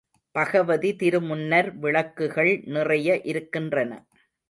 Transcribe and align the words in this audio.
பகவதி 0.35 0.91
திருமுன்னர் 0.95 1.69
விளக்குகள் 1.77 2.53
நிறைய 2.69 3.19
இருக்கின்றன. 3.23 3.91